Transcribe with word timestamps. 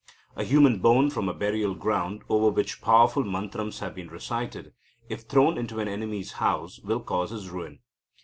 A 0.35 0.43
human 0.43 0.79
bone 0.79 1.11
from 1.11 1.29
a 1.29 1.33
burial 1.35 1.75
ground, 1.75 2.23
over 2.27 2.49
which 2.49 2.81
powerful 2.81 3.23
mantrams 3.23 3.81
have 3.81 3.93
been 3.93 4.07
recited, 4.09 4.73
if 5.09 5.25
thrown 5.25 5.59
into 5.59 5.79
an 5.79 5.87
enemy's 5.87 6.31
house, 6.41 6.79
will 6.79 7.01
cause 7.01 7.29
his 7.29 7.51
ruin. 7.51 7.81